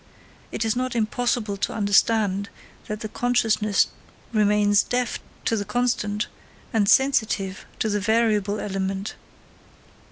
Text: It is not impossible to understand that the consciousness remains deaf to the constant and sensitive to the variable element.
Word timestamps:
It 0.51 0.65
is 0.65 0.75
not 0.75 0.95
impossible 0.95 1.57
to 1.57 1.73
understand 1.75 2.49
that 2.87 3.01
the 3.01 3.07
consciousness 3.07 3.85
remains 4.33 4.81
deaf 4.81 5.19
to 5.45 5.55
the 5.55 5.63
constant 5.63 6.25
and 6.73 6.89
sensitive 6.89 7.67
to 7.77 7.87
the 7.87 7.99
variable 7.99 8.59
element. 8.59 9.13